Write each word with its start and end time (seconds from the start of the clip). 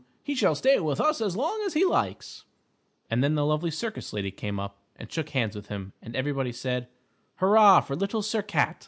He 0.23 0.33
shall 0.33 0.55
stay 0.55 0.79
with 0.79 0.99
us 0.99 1.21
as 1.21 1.35
long 1.37 1.61
as 1.63 1.73
he 1.75 1.85
likes," 1.85 2.45
and 3.11 3.23
then 3.23 3.35
the 3.35 3.45
lovely 3.45 3.69
circus 3.69 4.13
lady 4.13 4.31
came 4.31 4.59
up 4.59 4.79
and 4.95 5.11
shook 5.11 5.29
hands 5.29 5.55
with 5.55 5.67
him, 5.67 5.93
and 6.01 6.15
everybody 6.15 6.51
said, 6.51 6.87
"Hurrah 7.35 7.81
for 7.81 7.95
Little 7.95 8.23
Sir 8.23 8.41
Cat!" 8.41 8.79